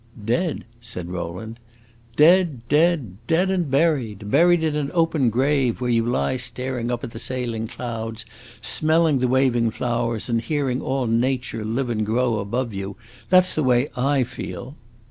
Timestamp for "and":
3.51-3.69, 10.27-10.41, 11.91-12.03